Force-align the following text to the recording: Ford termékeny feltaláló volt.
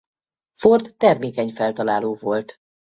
Ford 0.57 0.95
termékeny 0.97 1.49
feltaláló 1.51 2.15
volt. 2.19 2.57